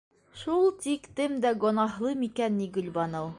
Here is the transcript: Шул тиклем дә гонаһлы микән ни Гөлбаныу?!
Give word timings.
Шул 0.43 0.63
тиклем 0.85 1.37
дә 1.45 1.51
гонаһлы 1.65 2.15
микән 2.23 2.61
ни 2.63 2.71
Гөлбаныу?! 2.79 3.29